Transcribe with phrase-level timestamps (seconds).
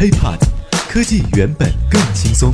[0.00, 0.38] HiPod，
[0.88, 2.50] 科技原本更轻松。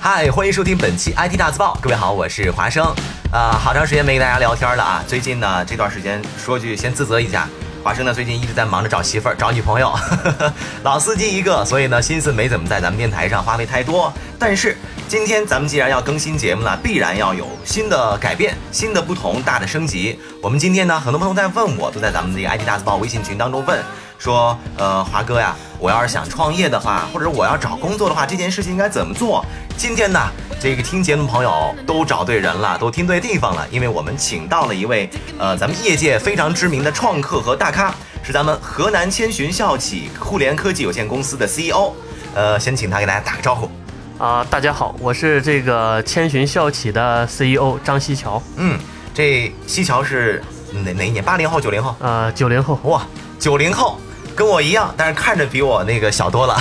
[0.00, 1.78] 嗨，欢迎收听本期 IT 大字报。
[1.80, 2.84] 各位好，我是华生。
[3.30, 5.04] 啊、好长时间没跟大家聊天了啊。
[5.06, 7.46] 最近呢，这段时间说句先自责一下，
[7.84, 9.96] 华生呢最近一直在忙着找媳妇儿、找女朋友，
[10.82, 14.12] 老司机一个，所以呢心思没怎么在咱们电台上花费太多。
[14.36, 14.76] 但是
[15.08, 20.18] 今天咱们既然要更新节目了，必然要有新的改变、新的不同、大的升级。
[20.42, 23.80] 我们今天呢，很多朋友在问我，都在咱们这个 IT 大字报微信群当中问。
[24.18, 29.44] 说，呃，华哥呀，我要是想创业的话，或者我要找工作的话，这件事情应该怎么做？
[29.76, 30.18] 今天呢，
[30.60, 41.92] 这个听节目的朋友都找对人了，都听对地方了，因为我们请到了一位，呃，咱们业界非常知名的创客和大咖，是咱们河南千寻校企互联科技有限公司的 CEO。
[42.34, 43.70] 呃，先请他给大家打个招呼。
[44.18, 48.78] 啊、大家好，我是这个千寻校企的 CEO 张西桥，嗯，
[49.12, 50.42] 这西桥是
[50.72, 51.22] 哪哪一年？
[51.22, 51.94] 八零后、九零后？
[52.00, 53.06] 呃，九零后，哇，
[53.38, 54.00] 九零后
[54.34, 56.56] 跟我一样，但是看着比我那个小多了。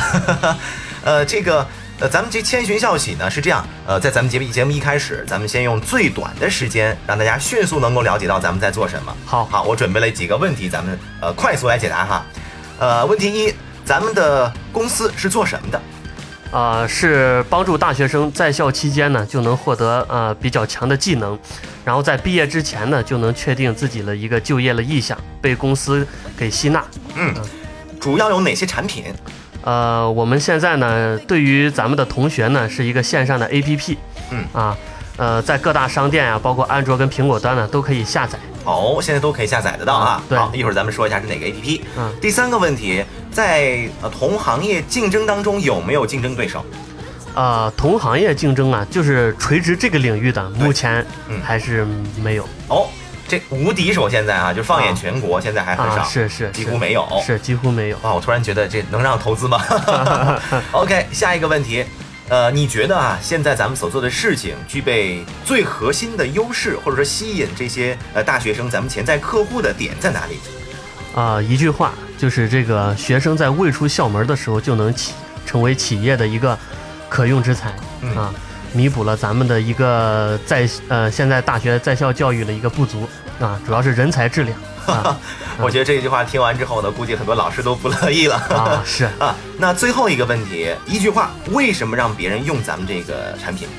[1.05, 1.65] 呃，这个
[2.01, 9.15] 呃，咱们这千寻校企呢是这样，呃，在咱们节目节目一开始，咱们先用最短的时间让大家迅速能够了解到咱们在做什么。
[9.25, 12.25] 好好，我准备了几个问题，咱们呃快速来解答哈。
[12.79, 13.53] 呃，问题一，
[13.85, 15.81] 咱们的公司是做什么的？
[16.55, 21.37] 呃，是帮助大学生在校期间呢就能获得呃比较强的技能，
[21.83, 26.81] 然后在毕业之前呢就能确定自己的一个就业的意向，被公司给吸纳。
[27.15, 27.33] 嗯，
[27.99, 29.03] 主要有哪些产品？
[29.63, 33.97] 呃，我们现在呢，对于咱们的同学呢，是一个线上的 APP，
[34.31, 34.77] 嗯啊，
[35.17, 38.39] 呃，在各大商店啊，包括安卓跟苹果端呢，都可以下载。
[38.63, 40.23] 哦，现在都可以下载得到啊。
[40.29, 41.81] 对好，一会儿咱们说一下是哪个 APP。
[41.97, 43.03] 嗯第三个问题，
[43.35, 46.65] 在呃同行业竞争当中有没有竞争对手？
[47.35, 51.85] 呃，同行业竞争啊，就是垂直这个领域的，目前嗯还是
[52.23, 52.47] 没有。
[52.69, 52.87] 哦，
[53.27, 57.05] 这无敌手现在啊，就放眼全国，现在还很少，啊，是是几乎没有。
[57.27, 57.97] 是几乎没有。
[58.03, 59.61] 哇，我突然觉得这能让投资吗？
[60.71, 61.83] OK，下一个问题，
[62.29, 70.39] 呃，你觉得啊，现在咱们所做的事情具备最核心的优势，或者说吸引这些呃大学生、咱们潜在客户的点在哪里？
[71.15, 75.13] 啊、一句话就是这个学生在未出校门的时候就能企
[75.45, 76.57] 成为企业的一个
[77.07, 78.33] 可用之才嗯啊，
[78.73, 83.07] 弥补了咱们的一个在呃现在大学在校教育的一个不足
[83.39, 85.17] 啊，主要是人才质量啊
[85.57, 88.35] 我觉得这句话听完之后呢，估计很多老师都不乐意了。
[88.35, 93.69] 啊是 啊，那最后一个问题，一句话，为什么让别人用咱们这个产品？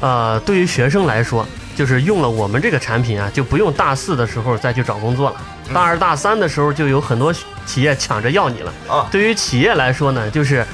[0.00, 5.36] 呃，对于学生来说，就是用了我们这个产品啊，就不用大四的时候再去找工作了，
[5.68, 7.32] 嗯大二大三的时候就有很多
[7.64, 8.72] 企业抢着要你了。
[8.88, 10.66] 啊，对于企业来说呢，就是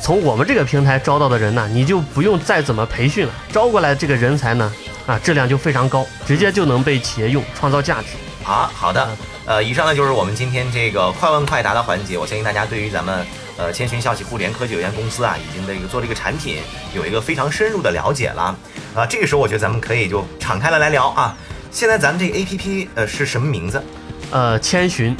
[0.00, 4.72] 从我们这个平台招到的人呢，你就不用再怎么培训了，招过来这个人才呢，
[5.06, 8.08] 啊，质量就非常高，直接就能被企业用，创造价值。
[8.42, 9.08] 好，好的，
[9.46, 12.16] 呃，以上呢就是我们今天这个快问快答的环节。
[12.16, 13.26] 我相信大家对于咱们
[13.56, 16.58] 呃千寻校企互联科技有限公司啊，已经这个做这个产品
[16.94, 18.56] 有一个非常深入的了解了。
[18.94, 21.36] 啊、这个时候我觉得咱们可以就敞开了来聊啊。
[21.70, 23.82] 现在咱们这个 A P P 呃是什么名字？
[24.30, 25.16] 呃，千寻，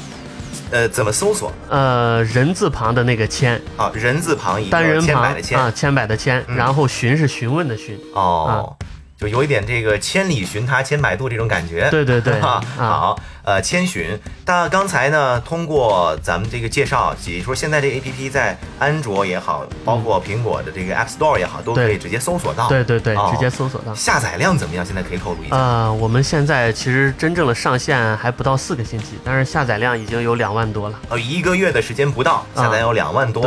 [0.70, 3.90] 呃，怎么搜索呃，人字旁的那个千，啊？
[3.94, 7.98] 人字旁一个千百的千、啊，千百的千，嗯然后询是询问的询。
[8.14, 8.76] 哦。
[9.24, 12.38] 就有一点这个千里寻他千百度这种感觉，对对对
[12.76, 14.18] 好，呃，千寻。
[14.44, 22.68] 那刚才呢，通过咱们这个介绍，说现在这 A P P 在安卓也好，包括苹果的这个 App Store 也好，都可以直接搜索到。
[22.68, 23.94] 对对对，哦直接搜索到。
[23.94, 24.84] 下载量怎么样？
[24.84, 25.56] 现在可以透露一下。
[25.56, 31.00] 呃，我们现在其实真正的上线还不到四个星期，但是下载量已经有两万多了。
[31.08, 33.42] 呃，一个月的时间不到，下载有两万多。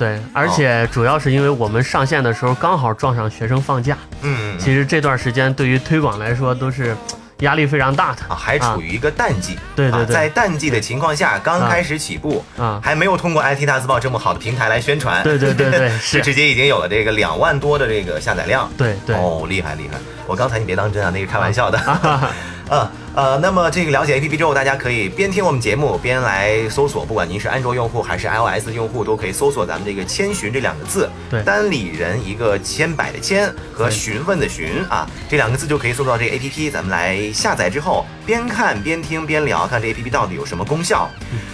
[0.00, 6.96] 对，而且主要是因为我们上线的时候刚好撞上学生放假，嗯，嗯其实这段时间对于推广来说都是
[7.40, 9.56] 压力非常大的啊，还处于一个淡季。
[9.56, 12.80] 啊，对对对在淡季的情况下，刚开始起步，啊。
[12.82, 15.22] 还没有通过 IT 大字报这么好的平台来宣传。
[15.22, 18.70] 对对对对 是直接已经有了这个两万多的这个下载量。
[18.78, 19.98] 对对，哦，厉害厉害！
[20.26, 21.78] 我刚才你别当真啊，那个开玩笑的。
[21.78, 22.32] 啊
[22.70, 22.88] 嗯
[23.20, 36.70] 呃，那么这个了解 APP 之后，大家可以边听我们节目边来搜索，不管您是安卓用户还是 iOS 用户，都可以搜索咱们这个“千寻”这两个字，对单里人一个千百的千和询问的询啊，这两个字就可以搜到这个 APP。
[36.70, 41.06] 咱们来下载之后，边看边听边聊，看这 APP 到底有什么功效。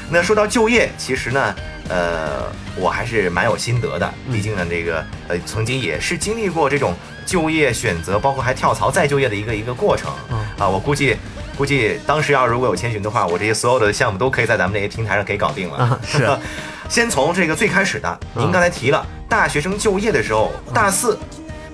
[0.08, 1.52] 那说到就业，其实呢，
[1.88, 2.44] 呃，
[2.76, 6.94] 我还是蛮有心得的，毕竟呢，这个呃，曾经也是经历过这种
[7.26, 10.12] 就业选择，包括还跳槽再就业的一个一个过程。
[10.30, 11.16] 嗯啊，我估计
[11.56, 15.78] 估计当时要如果有千寻的话，我这些所有的项目都可以在咱们这些平台上给搞定了。
[15.78, 16.28] 啊是
[16.88, 21.18] 先从这个最开始的，您刚才提了，大学生就业的时候，大四。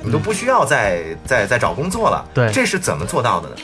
[0.04, 3.54] 你都不需要再再再找工作了，对这是怎么做到的呢？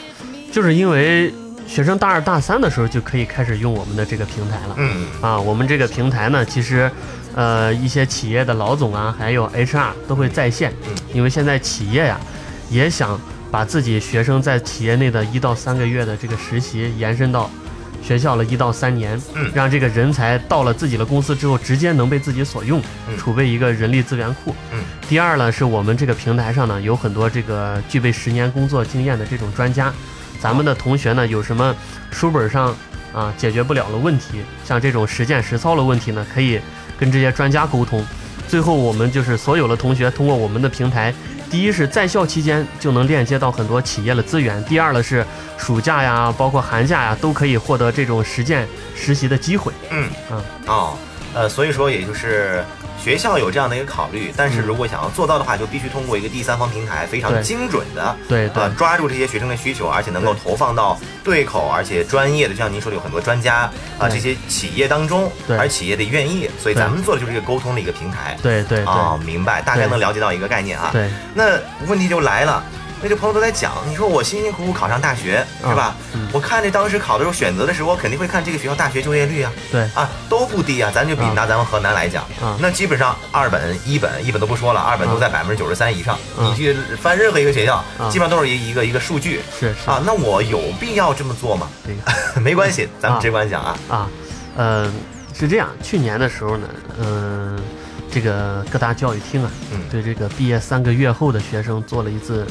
[0.53, 1.33] 就是因为
[1.67, 4.75] 学生大二大三的时候就可以开始用我们的这个平台了。
[4.77, 6.89] 嗯啊，我们这个平台呢，其实，
[7.35, 12.17] 呃，一些企业的老总啊，还有 HR 都会在线，嗯因为现在企业呀，
[12.69, 13.19] 也想
[13.51, 17.49] 把自己学生在企业内的一到三个月的这个实习延伸到
[18.01, 24.55] 学校了一到三年，嗯让这个人才到了自己的公司之后，直接能被自己所用，嗯储备一个人力资源库。
[24.71, 29.91] 嗯第二呢，是我们这个平台上呢有很多这个具备十年工作经验的这种专家，
[30.39, 31.75] 咱们的同学呢有什么
[32.11, 32.75] 书本上
[33.13, 36.59] 啊解决不了的问题，像这种实践实操的问题呢，可以
[36.97, 38.05] 跟这些专家沟通。
[38.47, 41.13] 最后我们就是所有的同学通过我们的平台，
[41.49, 45.25] 第一是在校期间就能链接到很多企业的资源，第二呢是
[45.57, 49.73] 暑假呀，包括寒假呀，都可以获得这种实践实习的机会。
[49.89, 50.97] 嗯嗯哦，
[51.33, 52.63] 呃，所以说也就是
[53.03, 54.69] 学校有这样的一个考虑，但是嗯。
[54.69, 58.15] 如果想要做到的话，就必须通过一个第三方平台，非常精准的。
[58.27, 64.11] 对抓住这些学生的需求，而且能够投放到对口而且专业的，就像您说的，有很多专家啊、对。
[64.11, 65.57] 这些企业当中，对。
[65.57, 68.37] 而企业得愿意，所以咱们做的就是一个沟通的一个平台。
[68.43, 70.89] 对对对、啊、明白，大概能了解到一个概念啊。
[70.91, 71.57] 对，那
[71.87, 72.63] 问题就来了，
[73.01, 75.95] 那这朋友都在讲，你说我辛辛苦苦考上大学，是吧？
[76.13, 80.91] 嗯我看这当时考的时候选择的时候，我肯定会看这个学校大学就业率啊，对啊都不低啊。
[80.93, 86.13] 咱就比啊拿咱们河南来讲，啊那基本上二本、一本、一本都不说了，二本都在百分之九十三以上。
[86.37, 90.01] 啊你去翻任何一个学校，啊基本上都是一一个一个数据是是啊。
[90.05, 91.67] 那我有必要这么做吗？
[92.41, 93.77] 没关系，咱们啊直观讲啊。
[93.89, 94.09] 啊，
[94.55, 94.91] 呃，
[95.33, 96.67] 是这样，去年的时候呢，
[96.99, 97.59] 嗯、
[98.11, 102.45] 这个各大教育厅啊，嗯对这个毕业三个月后的学生做了一次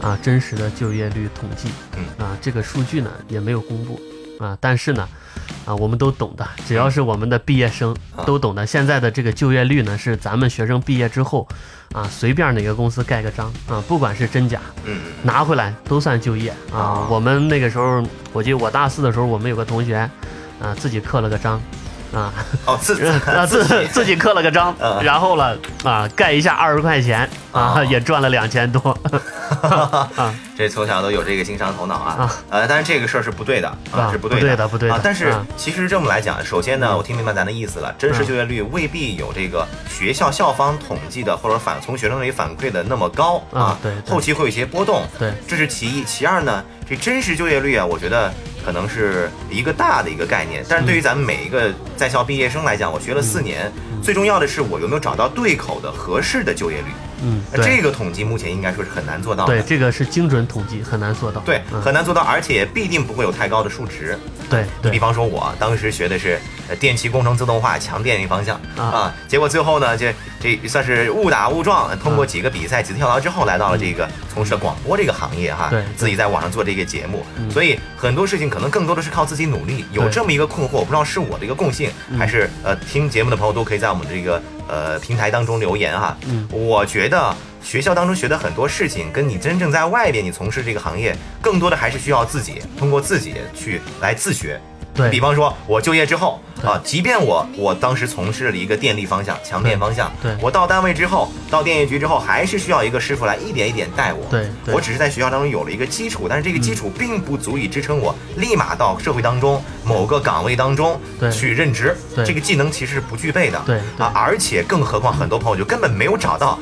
[0.00, 4.00] 啊真实的就业率统计，嗯啊，这个数据呢也没有公布
[4.38, 5.08] 啊，但是呢，
[5.64, 11.46] 啊，我们都懂的，只要是我们的毕业生啊都懂的，现在的这个就业率呢是咱们学生毕业之后
[11.92, 17.08] 啊，随便哪个公司盖个章啊，不管是真假，嗯拿回来都算就业啊啊。
[17.10, 18.02] 我们那个时候，
[18.32, 19.96] 我记得我大四的时候，我们有个同学，
[20.62, 21.60] 啊，自己刻了个章，
[22.12, 22.32] 啊，
[22.66, 29.20] 哦，自啊 自自己刻了个章嗯，然后了啊，盖一下二十块钱啊啊，也赚了两千多啊。
[30.56, 32.14] 这从小都有这个经商头脑啊。
[32.18, 34.68] 啊，呃，但是这个事儿是不对的啊，啊是不对的。
[34.68, 35.00] 不对的啊。
[35.02, 35.46] 但是啊。
[35.56, 44.12] 其实这么来讲，首先呢，嗯我听明白咱的意思了，真实就业率未必有这个学校校方统计的或者反从学生那里反馈的那么高啊对对。
[44.12, 45.32] 后期会有一些波动，对。
[45.46, 46.04] 这是其一。
[46.04, 48.32] 其二呢，这真实就业率啊，我觉得
[48.64, 53.70] 可能是一个大的一个概念，但是对于咱们每一个在校毕业生来讲，我学了四年，
[54.02, 56.86] 最重要的是我有没有找到对口的合适的就业率。
[57.22, 59.54] 嗯，这个统计目前应该说是很难做到的。
[59.54, 61.40] 对，这个是精准统计，很难做到。
[61.42, 64.18] 对，嗯很难做到，而且必定不会有太高的数值。
[64.48, 66.38] 对对你比方说，我当时学的是
[66.68, 79.84] 呃电气工程自动化强电那方向啊啊，结果最后呢，这这算是误打误撞，通过几个比赛、几次跳槽之后，来到了这个从事了广播这个行业哈对，自己在网上做这个节目，嗯所以很多事情可能更多的是靠自己努力。
[79.92, 86.16] 有这么一个困惑，我不知道是我的一个共性，嗯还是呃听节目的朋友都可以在我们这个呃平台当中留言哈。
[86.26, 94.60] 嗯我觉得学校当中学的很多事情，跟你真正在外边你从事这个行业，更多的还是需要自己通过自己去来自学。
[94.98, 95.10] 对。
[95.10, 100.34] 比方说，我就业之后啊，即便我我当时从事了一个电力方向、强电方向，对。
[100.34, 100.38] 对。
[100.42, 104.26] 我到单位之后，到电业局之后，还是需要一个师傅来一点一点带我。
[104.30, 104.74] 对对。
[104.74, 111.00] 我只是在学校当中有了一个基础，但是这个基础并不足以支撑我立马到社会当中某个岗位当中
[111.32, 111.96] 去任职。
[112.14, 112.24] 对。
[112.26, 113.62] 这个技能其实是不具备的。
[113.64, 114.04] 对对。
[114.04, 116.58] 啊，而且更何况很多朋友就根本没有找到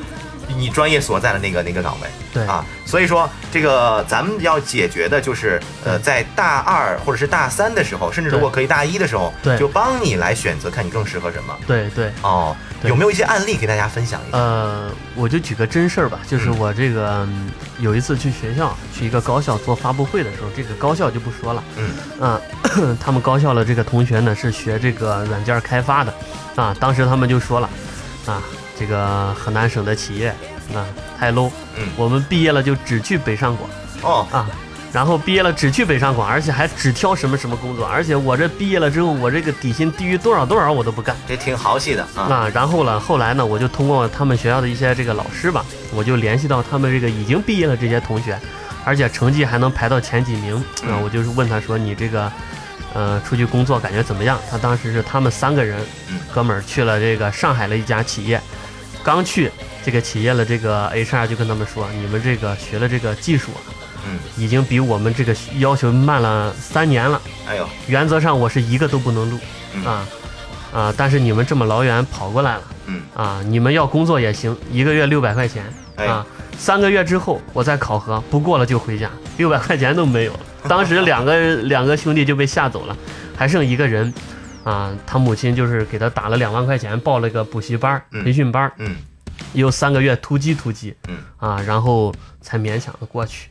[0.55, 2.07] 你专业所在的那个那个岗位。
[2.33, 11.55] 对啊，所以说这个咱们要解决的就是，呃，在大二或者是大三的时候，甚至如果可以大一的时候，对就帮你来选择，看你更适合什么。
[11.65, 12.11] 对对。
[12.21, 14.37] 哦，对有没有一些案例给大家分享一下？
[14.37, 17.49] 呃，我就举个真事儿吧，就是嗯我这个、嗯
[17.79, 26.11] 有一次去学校，去一个高校做发布会的时候，这个高校就不说了，嗯嗯、 他们高校的这个同学呢是学这个软件开发的，
[26.55, 27.69] 啊，当时他们就说了，
[28.25, 28.41] 啊，
[28.79, 30.29] 这个河南省的企业
[30.73, 30.85] 啊
[31.17, 33.69] 太 low，嗯我们毕业了就只去北上广
[34.01, 34.49] 哦，啊。
[34.93, 41.15] 然后毕业了只去北上广，而且还只挑什么什么工作，而且我这毕业了之后，我这个底薪低于多少多少我都不干。
[41.27, 42.23] 这挺豪气的啊。
[42.23, 48.39] 啊，然后了，后来呢，我就通过他们学校的一些这个老师吧，我就联系到他们这个已经毕业了这些同学，
[48.85, 52.31] 而且成绩还能排到前几名啊、嗯我就是问他说你这个，
[52.93, 54.39] 呃，出去工作感觉怎么样？
[54.49, 55.79] 他当时是他们三个人
[56.09, 58.41] 嗯，哥们儿去了这个上海的一家企业，
[59.07, 59.49] 刚去
[59.85, 63.71] 这个企业的这个 HR 就跟他们说，你们这个学了这个技术啊，
[64.05, 67.21] 嗯，已经比我们这个要求慢了三年了。
[67.47, 69.39] 哎呦，原则上我是一个都不能录
[69.75, 69.85] 嗯。
[69.85, 70.05] 啊
[70.73, 70.93] 啊！
[70.97, 75.63] 但是你们这么老远跑过来了嗯，啊，你们要工作也行，一个月六百块钱
[75.95, 76.05] 哎。
[76.05, 80.39] 啊，三个月之后我再考核，不过了就回家，六百块钱都没有了。
[80.67, 82.97] 当时两个两个兄弟就被吓走了，
[83.37, 84.13] 还剩一个人，
[84.67, 88.97] 啊，他母亲就是给他打了两万块钱，报了个补习班培训班儿，嗯，
[89.53, 93.47] 又三个月突击突击，嗯啊，然后才勉强的过去。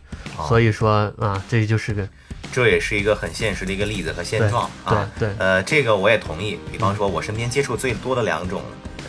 [0.47, 2.07] 所以说啊，这就是个
[2.53, 5.09] 这也是一个很现实的一个例子和现状啊。
[5.19, 6.59] 对对呃，这个我也同意。
[6.71, 8.61] 比方说，我身边接触最多的两种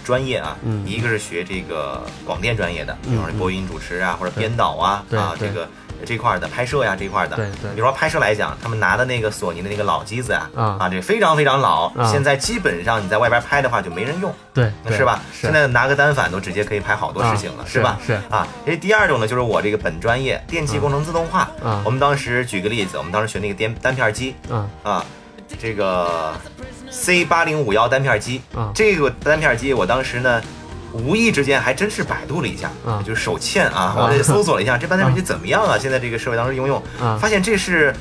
[0.06, 5.68] 专业啊，嗯一个是学这个广电专业的，比嗯方说播音主持啊，或者编导啊，啊，这个
[6.06, 7.36] 这块儿的拍摄呀这块儿的。
[7.36, 14.34] 对对比如说拍摄来讲，他们拿的那个索尼的那个老机子啊，啊啊，这非常非常老，啊现在基本上你在外边拍的话就没人用。
[14.54, 15.22] 对，是吧？
[15.34, 18.00] 现在拿个单反都直接可以拍好多事情了，啊是吧？
[18.02, 18.48] 是是啊。
[18.66, 21.50] 这第二种呢，就是我这个本专业电气工程自动化。
[21.64, 25.06] 啊我们当时举个例子，我们当时学那个单单片机啊啊，
[25.60, 26.34] 这个
[26.90, 30.42] C 八零五幺单片机啊这个单片机我当时呢。
[30.94, 35.78] 无意之间还真是百度了一下，啊就是手欠啊，啊我也搜索了一下这单片机怎么样啊？
[35.78, 37.94] 现在这个社会当中应用，啊发现这是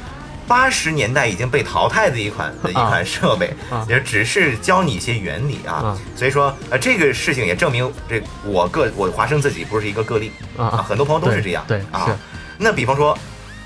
[0.46, 5.98] 八十年代已经被淘汰的一款的一款设备啊，也只是教你一些原理啊啊。
[6.14, 11.64] 所以说，呃，这个事情也证明这我个我华生自己不是一个个例啊啊，很多朋友都是这样。
[11.90, 12.16] 啊。
[12.58, 13.18] 那比方说，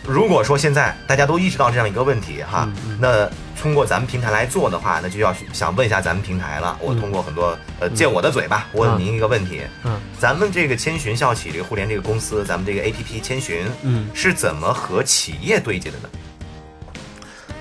[0.07, 3.29] 如果说现在大家都意识到这样一个问题哈那
[3.61, 6.77] 通过咱们平台来做的话，那就要想问一下咱们平台了。
[6.81, 10.01] 我嗯通过很多呃借我的嘴吧，问您一个问题：嗯。
[10.19, 14.09] 咱们这个千寻校企这个互联这个公司，咱们这个 APP 千寻嗯。
[14.15, 16.09] 是怎么和企业对接的呢？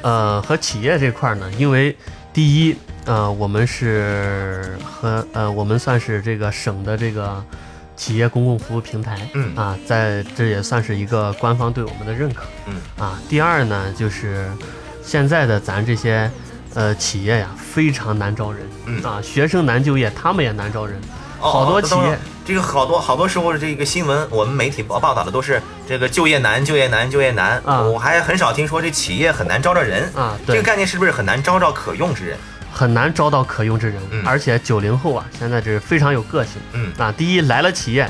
[0.01, 1.93] 呃，和企业这块儿呢，因为
[2.31, 7.43] 第一，呃，我们是和呃，我们算是这个省的这个
[7.99, 13.19] 企业公共服务平台，嗯啊，在这也算是一个官方对我们的认可，嗯啊。
[13.27, 14.49] 第二呢，就是
[15.03, 16.31] 现在的咱这些
[16.75, 20.97] 呃企业呀，非常难招人，嗯啊，学生难就业，他们也难招人，
[21.41, 27.61] 哦好多企业这个好多好多时候这个新闻，我们媒体报报道的都是这个就业难、就业难、就业难。
[27.65, 30.09] 啊我还很少听说这企业很难招着人。
[30.15, 32.37] 啊，这个，概念是不是很难招着可用之人？
[32.79, 34.23] 很难招到可用之人，嗯。
[34.25, 36.61] 而且九零后啊，现在这是非常有个性。
[36.71, 38.09] 嗯，啊，第一来了企业，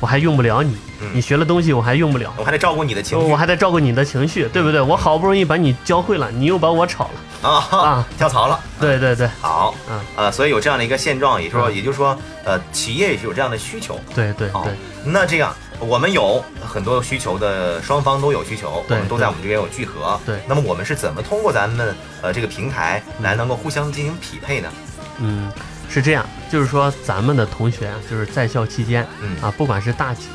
[0.00, 1.10] 我还用不了你，嗯。
[1.14, 3.24] 你学了东西我还用不了，我还得照顾你的情绪。
[3.30, 4.80] 我还得照顾你的情绪，对不对？
[4.80, 8.06] 我好不容易把你教会了，你又把我炒了，啊啊。
[8.18, 8.58] 跳槽了。
[8.80, 9.30] 对对对。
[9.40, 11.76] 好，嗯呃，所以有这样的一个现状，也就是说，嗯。
[11.76, 13.94] 也就是说，呃，企业也是有这样的需求。
[13.94, 14.72] 哦对对对，
[15.04, 20.20] 那这样，我们有很多需求的，双方都有需求，我对们都在我们这边有聚合。
[20.26, 24.70] 对那么我们是怎么通过咱们呃这个平台来能够互相进行匹配呢？
[25.18, 25.50] 嗯，
[25.88, 30.28] 是这样，就是说咱们的同学啊，就是在校期间嗯啊，不管是大几，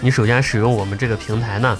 [0.00, 1.78] 你首先使用我们这个平台呢，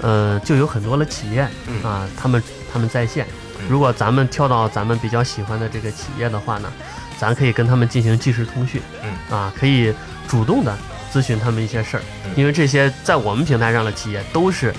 [0.00, 2.42] 呃，就有很多的企业嗯啊，他们
[2.72, 3.26] 他们在线
[3.58, 3.66] 嗯。
[3.68, 6.72] 如果咱们跳到咱们比较喜欢的这个企业的话呢，
[7.18, 9.92] 咱可以跟他们进行即时通讯，嗯啊，可以
[10.26, 10.76] 主动的
[11.12, 12.02] 咨询他们一些事儿。
[12.24, 14.72] 嗯，因为这些在我们平台上的企业都是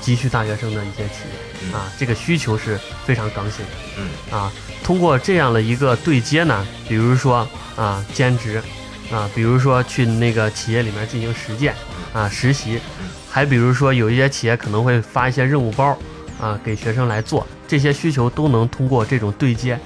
[0.00, 1.24] 急需大学生的一些企
[1.62, 1.70] 嗯。
[1.70, 3.72] 业啊，这个需求是非常刚性的。
[3.98, 4.38] 嗯。
[4.38, 4.52] 啊，
[4.82, 8.62] 通过这样的一个对接呢，比如说啊兼职，
[9.10, 11.74] 啊，比如说去那个企业里面进行实践
[12.12, 15.96] 啊实习嗯，还比如说有一些企业可能会发一些任务包
[16.40, 19.78] 啊给学生来做，这些需求都能通过这种对接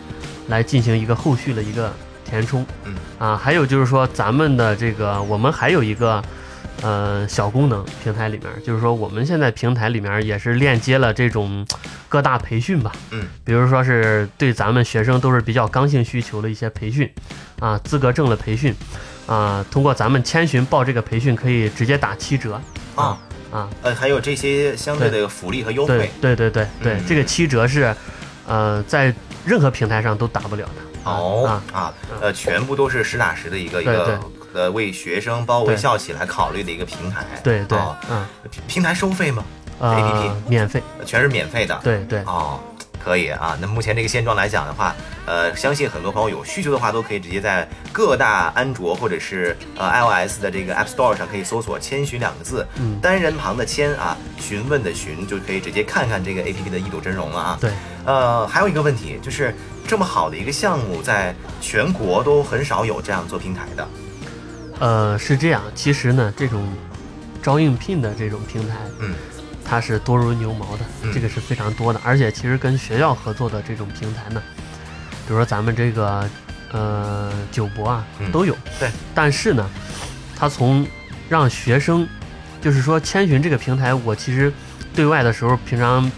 [0.49, 1.95] 来进行一个后续的一个
[2.29, 2.67] 填充。
[2.85, 6.23] 嗯啊，还有就是说咱们的这个我们还有一个。
[6.81, 11.67] 呃，小功能平台里面，就是说我们现在平台里面也是链接了这种
[12.09, 17.13] 各大培训吧，嗯比如说是对咱们学生都是比较刚性需求的一些培训，
[17.59, 18.73] 啊，资格证的培训，
[19.27, 22.61] 啊，通过咱们千寻报这个培训可以直接打七折，
[22.95, 23.19] 啊
[23.51, 26.09] 啊，呃，还有这些相对的福利和优惠。
[26.21, 27.93] 对对对对，嗯这个七折是，
[28.47, 29.13] 呃，在
[29.45, 30.73] 任何平台上都打不了的，
[31.09, 34.21] 哦啊，啊，呃，全部都是实打实的一个一个
[34.55, 37.25] 呃为学生包括为校企来考虑的一个平台。
[37.43, 39.45] 对对，哦嗯，平平台收费吗？
[39.81, 41.79] 呃 APP，免费，全是免费的。
[41.85, 42.21] 对对。
[42.23, 42.59] 哦，
[43.05, 43.57] 可以啊。
[43.61, 44.93] 那目前这个现状来讲的话，
[45.25, 52.99] 呃，相信很多朋友有需求的话，都可以直接在各大安卓或者是呃 iOS 的这个 App Store 上可以搜索“千寻”两个字，嗯。
[53.01, 57.59] 单人旁的千啊，询问的询，就可以直接看看这个 APP 的一睹真容了啊。
[57.61, 57.71] 对，
[58.09, 59.55] 呃，还有一个问题就是，
[59.87, 63.89] 这么好的一个项目，在全国都很少有这样做平台的。
[64.79, 66.67] 呃，是这样，其实呢，这种
[67.43, 69.15] 招应聘的这种平台，嗯
[69.63, 72.01] 它是多如牛毛的，嗯这个是非常多的。
[72.03, 74.43] 而且其实跟学校合作的这种平台呢，
[75.27, 76.27] 比如说咱们这个
[76.73, 78.57] 呃九博啊嗯都有。
[78.81, 78.89] 对。
[79.15, 79.69] 但是呢，
[80.35, 80.87] 它从
[81.29, 82.09] 让学生，
[82.63, 84.51] 就是说千寻这个平台，我其实
[84.95, 86.11] 对外的时候，平常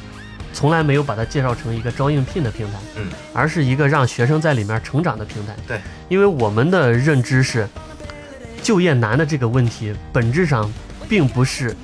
[0.52, 5.54] 从来没有把它介绍成一个招应聘的平台，嗯，而是一个让学生在里面成长的平台。
[5.66, 7.68] 对，因为我们的认知是，
[8.62, 10.70] 就业难的这个问题，本质上
[11.08, 11.74] 并不是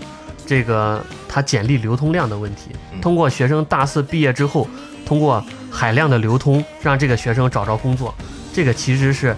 [0.45, 3.01] 这个它简历流通量的问题嗯。
[3.01, 4.69] 通过学生大四毕业之后，
[5.05, 8.15] 通过海量的流通，让这个学生找着工作，
[8.53, 9.35] 这个其实是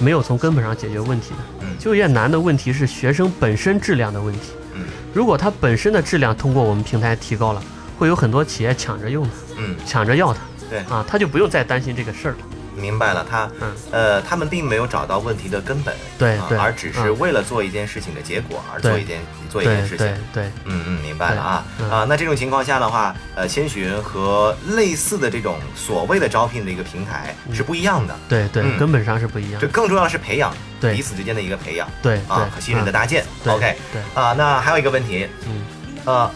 [0.00, 1.36] 没有从根本上解决问题的。
[1.62, 4.52] 嗯就业难的问题是学生本身质量的问题。
[4.74, 4.84] 嗯
[5.14, 7.62] 如果它本身的质量通过我们平台提高了，
[8.00, 10.40] 会有很多企业抢着用它，嗯，抢着要它。
[10.70, 10.78] 对。
[10.88, 12.38] 啊，他就不用再担心这个事儿了。
[12.74, 13.72] 明白了，他嗯。
[13.92, 17.18] 呃，他们并没有找到问题的根本，啊对对而只是嗯。
[17.18, 20.06] 为了做一件事情的结果而做一件做一件事情。
[20.32, 21.64] 对，嗯嗯，明白了啊。
[21.78, 21.90] 嗯。
[21.90, 28.78] 啊，那这种情况下的话，呃，千寻和类似的这种所谓的招聘的一个平台是不一样的，对对，嗯。
[28.78, 29.68] 根本上是不一样这。
[29.68, 30.94] 更重要的是培养对。
[30.94, 32.94] 彼此之间的一个培养对对啊和信任的嗯。
[32.94, 33.26] 搭建。
[33.44, 35.62] 对 OK 对，啊，那还有一个问题，嗯，
[36.06, 36.30] 呃，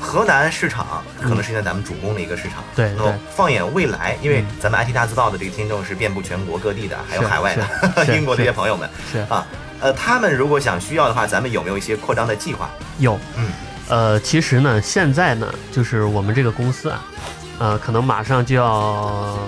[0.00, 2.64] 河南市场可能是现在咱们主攻的一个市场。
[2.74, 3.12] 那么对对。
[3.36, 4.46] 放眼未来，因为嗯。
[4.58, 8.88] 咱们 IT 大字报的这个听众是遍布全国各地的，还有海外的 英国这些朋友们。
[9.12, 9.46] 是啊。
[9.80, 12.68] 呃，他们如果想需要的话，咱们有没有一些扩张的计划？
[12.98, 13.50] 有，嗯，
[13.88, 17.02] 呃，其实呢，现在呢，就是我们这个公司啊，
[17.58, 19.38] 呃，可能马上就要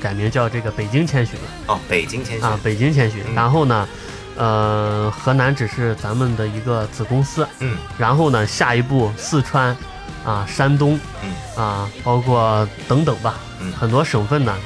[0.00, 1.46] 改名叫这个北京千寻了。
[1.68, 3.22] 哦，北京千寻啊，北京千寻。
[3.28, 3.34] 嗯。
[3.36, 3.88] 然后呢，
[4.36, 7.76] 呃，河南只是咱们的一个子公司，嗯。
[7.98, 9.76] 然后呢，下一步四川
[10.24, 11.62] 啊、山东嗯。
[11.62, 13.72] 啊，包括等等吧，嗯。
[13.72, 14.56] 很多省份呢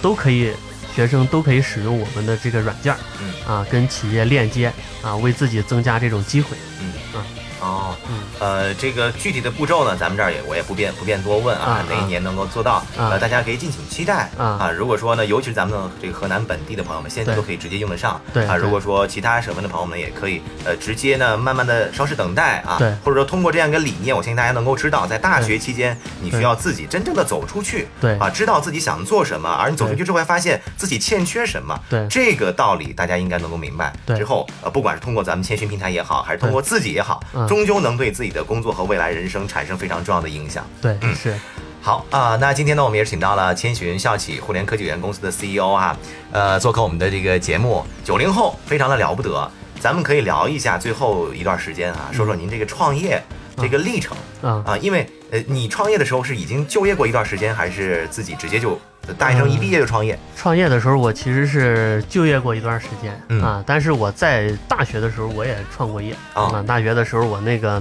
[0.00, 0.52] 都可以，
[0.94, 3.32] 学生都可以使用我们的这个软件儿嗯。
[3.46, 4.72] 啊，跟企业链接
[5.02, 6.56] 啊，为自己增加这种机会。
[6.80, 7.18] 嗯。
[7.18, 7.24] 啊
[7.60, 12.82] 哦，嗯呃，这个具体的步骤呢，咱们这儿也我也不便不便多问啊啊，哪一年能够做到？
[12.96, 14.70] 呃，啊大家可以敬请期待啊。
[14.70, 18.12] 如果说呢，尤其是咱们这个河南本地的朋友们，现在都可以直接用得上。
[18.12, 18.46] 啊，对。
[18.46, 22.92] 啊如果说其他省份的朋友们也可以呃直接呢，慢慢的稍事等待啊，对。
[23.04, 28.18] 或者说通过这样一个理念，我相信大家能够知道，在大学期间，你需要自己真正的走出去，对。
[28.18, 31.78] 啊，知道自己想做什么，而你走出去之后，会发现自己欠缺什么。
[31.88, 32.06] 对。
[32.08, 33.92] 这个道理大家应该能够明白。
[34.06, 34.16] 对。
[34.16, 40.64] 之后呃，不管是通过咱们千寻平台也好，还是通过自己也好，嗯终究能对自己的工作和未来人生产生非常重要的影响。
[40.80, 41.34] 对，嗯是，
[41.82, 45.96] 好啊、那今天呢，我们也是请到了千寻校企互联科技有限公司的 CEO 啊，
[46.30, 47.84] 呃，做客我们的这个节目。
[48.04, 53.20] 九零后非常的了不得，咱们可以聊一下最后一段时间啊，说说您这个创业
[53.56, 58.78] 这个历程啊、啊，因为呃，你创业的时候是已经就业过一段时间，还是自己直接就
[59.16, 60.18] 大学生一毕业就创业？
[60.36, 66.64] 创业的时候，我其实是就业过一段时间、嗯啊，但是我在大学的时候我也创过业哦啊。
[66.66, 67.80] 大学的时候我那个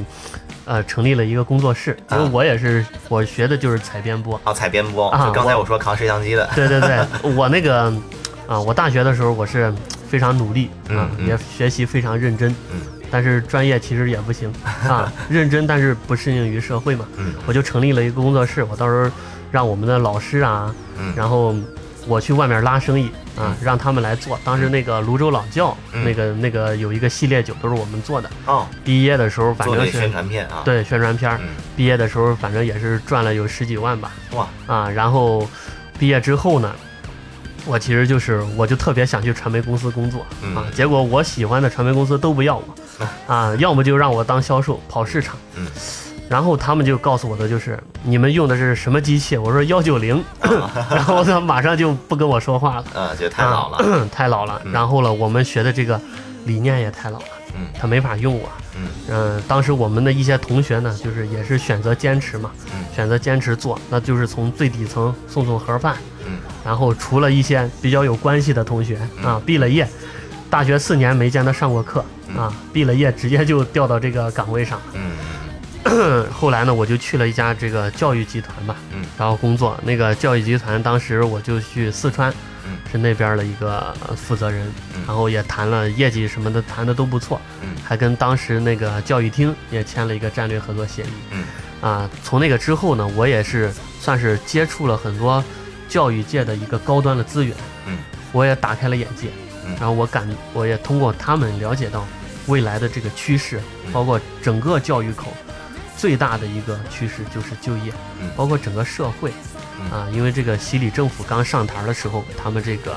[0.65, 4.39] 呃成立了一个工作室，因为啊我也是我学的就是采编播。
[4.43, 7.91] 啊，采编播，啊就刚才我我说扛摄像机的，对对对， 我那个
[8.47, 9.73] 啊，我大学的时候我是
[10.07, 12.79] 非常努力啊，也学习非常认真，嗯
[13.11, 17.33] 但是专业其实也不行 啊，认真但是不适应于社会嘛，嗯。
[17.45, 19.11] 我就成立了一个工作室，我到时候
[19.51, 21.13] 让我们的老师啊，嗯。
[21.15, 21.55] 然后
[22.07, 24.39] 我去外面拉生意啊嗯，让他们来做。
[24.43, 26.03] 当时那个泸州老窖，嗯。
[26.03, 28.29] 那个那个有一个系列酒都是我们做的。
[28.45, 34.11] 哦，毕业的时候反正是宣是传片啊，，对宣传片，嗯，毕业的时候反正也是赚了有十几万吧。
[34.33, 34.89] 哇，啊。
[34.89, 35.47] 然后
[35.97, 36.73] 毕业之后呢，
[37.65, 42.63] 我其实就是我就特别想去传媒公司工作嗯啊，结果我喜欢的传媒公司都不要我
[43.33, 45.35] 啊，要么就让我当销售跑市场。
[45.55, 45.65] 嗯
[46.29, 49.35] 然后他们就告诉我的就是你们用的是什么机器？
[49.35, 50.23] 我说幺九零，
[50.91, 52.83] 然后他马上就不跟我说话了。
[52.93, 54.61] 啊，觉得太老了，啊太老了。
[54.63, 55.99] 嗯然后了，我们学的这个
[56.45, 58.47] 理念也太老了，嗯他没法用我。
[58.77, 66.37] 嗯嗯、当时我们的一些同学呢，就是也是选择坚持嘛，嗯选择坚持做，那就是从最底层送送盒饭，嗯
[66.69, 69.89] 然后除了一些比较有关系的同学嗯啊，毕了业，
[70.51, 74.79] 大学四年没见他上过课嗯啊，毕了业直接就调到这个岗位上。
[74.93, 79.75] 嗯 后来呢，我就去了一家这个教育集团吧，嗯然后工作。
[79.83, 82.31] 那个教育集团当时我就去四川，
[82.67, 91.13] 嗯是那边的一个呃负责人，嗯然后也谈了业绩什么的，谈的都不错，嗯还跟当时那个教育厅也签了一个战略合作协议。
[91.31, 91.43] 嗯
[91.81, 95.43] 啊，从那个之后呢，我也是算是接触了很多
[95.89, 97.53] 教育界的一个高端的资源，
[97.87, 97.97] 嗯。
[98.31, 99.27] 我也打开了眼界，
[99.65, 99.75] 嗯。
[99.79, 102.05] 然后我感我也通过他们了解到
[102.45, 103.91] 未来的这个趋势，嗯。
[103.91, 105.33] 包括整个教育口
[105.97, 108.29] 最大的一个趋势就是就业，嗯。
[108.37, 109.33] 包括整个社会。
[109.81, 109.91] 嗯。
[109.91, 112.93] 啊，因为这个习李政府刚上台的时候，他们这个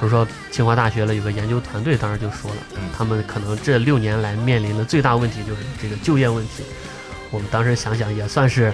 [0.00, 2.88] 如说清华大学了有个研究团队，当时就说了，嗯。
[2.96, 6.64] 他们可能这六年来面临的最大问题就是这个就业问题。
[7.30, 8.72] 我们当时想想也算是，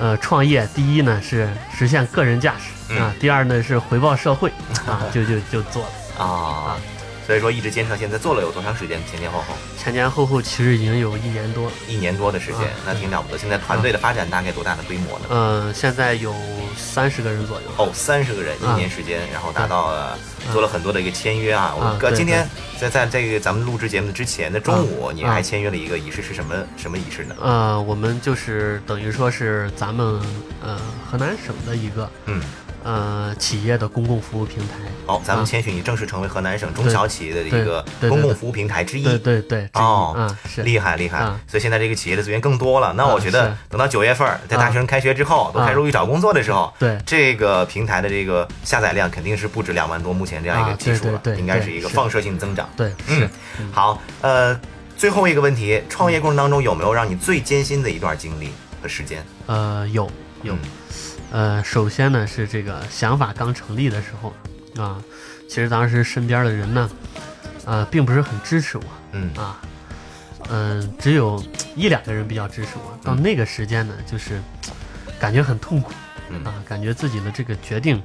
[0.00, 4.50] 呃，创业第一呢是实现个人价值嗯啊，第二呢是回报社会
[4.86, 6.24] 啊， 就就就做了。
[6.24, 6.76] 啊，
[7.30, 9.00] 所所以说一直坚持到现在，做了有多长时间？
[9.08, 13.38] 前前后后前前后后其实已经有一年多，一年多的时间啊，那挺了不得。
[13.38, 15.26] 现在团队的发展大概多大的规模呢？
[15.28, 16.34] 呃，现在有
[16.76, 17.68] 三十个人左右。
[17.78, 20.18] 哦，三十个人，一啊年时间，然后达到了
[20.52, 21.72] 做了很多的一个签约啊。
[21.78, 22.44] 我哥今天
[22.80, 27.36] 在在这个咱们录制节目的之前的中午，你啊还签约了一个仪式，是什么什么仪式呢？
[27.40, 30.20] 呃，我们就是等于说是咱们
[30.60, 32.42] 呃河南省的一个嗯，
[32.82, 34.74] 呃企业的公共服务平台。
[35.06, 35.46] 好，咱们啊。
[35.46, 39.04] 千寻已正式成为河南省中小企业的一个公共服务平台之一。
[39.04, 40.62] 对对对，哦啊是。
[40.62, 41.18] 厉害厉害。
[41.18, 42.92] 啊，所以现在这个企业的资源更多了。
[42.96, 46.98] 那啊我觉得等到九月份，在大学生开学之后，都开始陆续找工作的时候，对。
[47.04, 52.68] 这个平台的这个下载量肯定是不止两万多，目前这样一个啊基数了，应该是一个放射性增长。
[52.76, 53.28] 对嗯，
[53.72, 54.58] 好，呃，
[54.96, 59.24] 最后一个问题，创业过程当中有没有让你最艰辛的一段经历和时间？
[59.46, 60.10] 呃有
[60.42, 60.54] 有。
[60.54, 60.58] 嗯
[61.32, 64.34] 呃，首先呢是这个想法刚成立的时候
[64.82, 64.98] 啊，
[65.48, 66.90] 其实当时身边的人呢，
[67.64, 69.30] 呃，并不是很支持我嗯。
[69.36, 69.60] 啊，
[70.50, 71.40] 嗯、只有
[71.76, 72.98] 一两个人比较支持我。
[73.04, 74.40] 到那个时间呢，就是
[75.20, 75.92] 感觉很痛苦
[76.30, 76.44] 嗯。
[76.44, 78.02] 啊，感觉自己的这个决定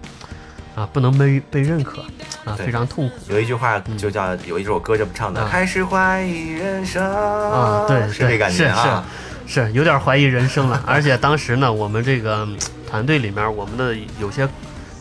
[0.76, 2.06] 啊不能被被认可
[2.46, 3.16] 啊，非常痛苦。
[3.30, 5.50] 有一句话就叫有一首歌这么唱的，啊。
[5.52, 7.04] 开始怀疑人生。
[7.04, 9.04] 啊，对，是这感觉啊。
[9.48, 10.82] 是是是有点怀疑人生了。
[10.88, 12.58] 而且当时呢，我们这个嗯
[12.90, 14.48] 团队里面，我们的有些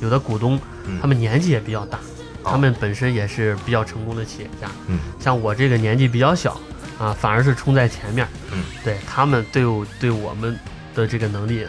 [0.01, 0.99] 有的股东，嗯。
[1.01, 1.99] 他们年纪也比较大，
[2.42, 2.51] 哦。
[2.51, 4.68] 他们本身也是比较成功的企业家。
[4.88, 4.99] 嗯。
[5.20, 6.61] 像我这个年纪比较小
[6.99, 8.27] 啊，反而是冲在前面。
[8.53, 10.59] 嗯，对他们对我对我们
[10.94, 11.64] 的这个能力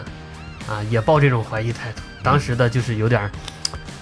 [0.68, 2.02] 啊，也抱这种怀疑态度。
[2.24, 3.32] 当时的就是有点儿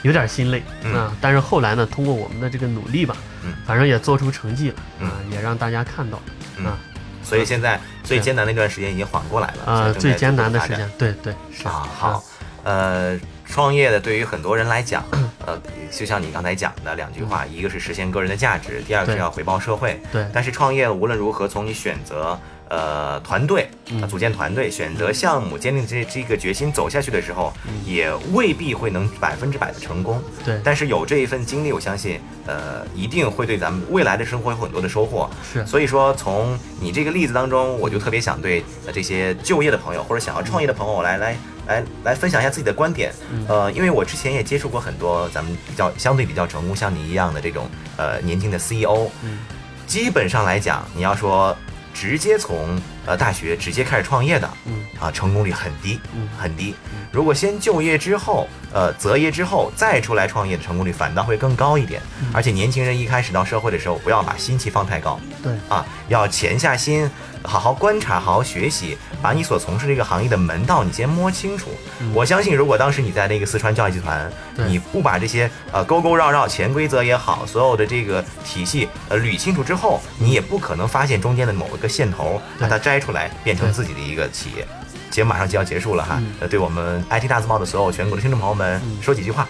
[0.03, 0.93] 有点儿心累嗯。
[0.93, 3.53] 啊，但是后来呢，通过我们的这个努力吧，嗯。
[3.65, 5.07] 反正也做出成绩了嗯。
[5.07, 6.17] 啊，也让大家看到
[6.63, 6.77] 了啊
[7.23, 9.93] 所以现在最艰难的一段时间已经缓过来了。
[9.93, 12.23] 最艰难的时间，对对是啊，好，
[12.63, 15.03] 呃，创业的对于很多人来讲，
[15.45, 20.01] 呃，就像你刚才讲的两句话，一个是实现个人的价值，第二个是要回报社会。
[20.11, 27.53] 对但是创业无论如何，从你选择呃团队、嗯呃组建团队、选择项目、坚定这这个决心走下去的时候，
[27.85, 30.17] 也未必会能百分之百的成功。
[30.17, 35.29] 嗯对但是有这一份经历，我相信，呃，一定会对咱们未来的生活有很多的收获。
[35.43, 43.13] 是所以说，从你这个例子当中，我就特别想对呃这些就业的朋友或者想要创业的朋友来来来来分享一下自己的观点。
[43.31, 43.45] 嗯。
[43.47, 49.39] 呃，因为我之前也接触过很多咱们比较相对比较成功，像你一样的这种呃年轻的 CEO，嗯。
[49.85, 51.55] 基本上来讲，你要说
[51.93, 54.73] 直接从呃大学直接开始创业的，嗯。
[54.99, 56.27] 啊，成功率很低，嗯。
[56.37, 56.73] 很低。
[57.11, 62.01] 如果先就业之后，呃，择业之后再出来创业的成功率反倒会更高一点。
[62.21, 62.27] 嗯。
[62.33, 65.19] 而且年轻人一开始到社会的时候，不要把心气放太高。
[65.43, 65.53] 对。
[65.69, 67.07] 啊，要潜下心，
[67.43, 71.69] 好好观察，好好学习，把你所从事这个行业的门道你先摸清楚。
[72.13, 74.31] 我相信，如果当时你在那个四川教育集团，
[74.67, 84.65] 你不把这些呃勾勾绕绕、潜规则也好，所有的这个体系呃捋清楚之后，你也不可能发现中间的某一个线头，把它摘出来，变成自己的一个企业。
[85.11, 89.47] 节目马上就要结束了哈，嗯呃，对我们 IT 大字报的所有全国的听众朋友们嗯说几句话。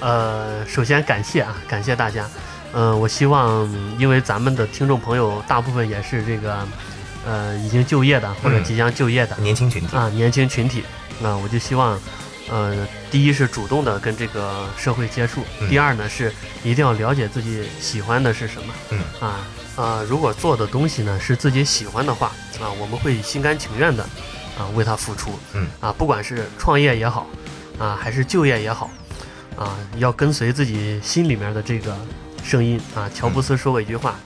[0.00, 2.28] 呃，首先感谢啊，感谢大家。
[2.74, 6.66] 嗯、我希望，因为咱们的听众朋友大部分也是这个，
[7.24, 8.64] 呃，已经就业的或者嗯。
[8.64, 10.84] 即将就业的、年轻群体，啊，年轻群体。
[11.22, 12.00] 啊，我就希望，
[12.50, 15.68] 呃，第一是主动的跟这个社会接触，嗯。
[15.68, 16.32] 第二呢是
[16.64, 19.00] 一定要了解自己喜欢的是什么，嗯。
[19.20, 24.02] 啊啊，如果做的东西呢是自己喜欢的话啊，我们会心甘情愿的
[24.58, 25.68] 啊为它付出，嗯。
[25.80, 27.28] 啊，不管是创业也好，
[27.78, 28.90] 啊还是就业也好，
[29.56, 31.96] 啊，要跟随自己心里面的这个
[32.42, 33.08] 声音啊。
[33.14, 34.16] 乔布斯说过一句话，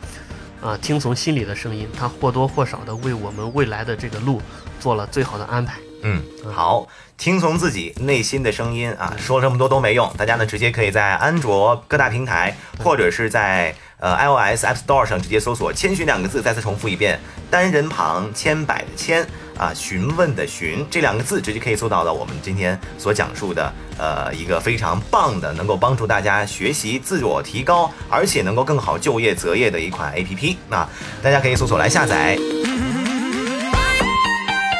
[0.66, 4.42] 啊，听从心里的声音，他或多或少的为我们未来的这个路
[4.80, 5.78] 做了最好的安排。
[6.02, 6.20] 嗯，
[6.52, 19.24] 好，听从自己内心的声音啊，说了这么多都没用，大家呢直接可以在安卓各大平台，或者是在呃 iOS App Store 上直接搜索“千寻”两个字，再次重复一遍，单人旁千百的千
[19.58, 30.86] 啊，询问的询这两个字，直接可以搜到了我们今天所讲述的呃一个非常棒的，能够帮助大家学习、自我提高，而且能够更好就业择业的一款 APP 那，
[31.22, 32.38] 大家可以搜索来下载。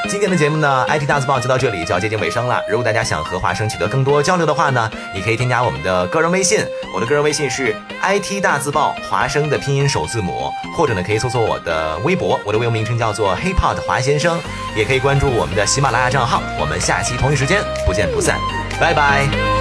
[0.09, 2.62] 今天的节目呢，IT 大字报就到这里，就要接近尾声了。
[2.69, 6.61] 如果大家想和华生取得更多交流的话呢，你可以添加我们的个人微信，
[6.95, 14.38] 我的个人微信是 IT 大字报华生的拼音首字母，或者呢可以搜索我的微博，我的微博名称叫做 HipHop 华先生，
[14.77, 16.40] 也可以关注我们的喜马拉雅账号。
[16.59, 18.38] 我们下期同一时间不见不散，
[18.81, 19.56] 拜拜。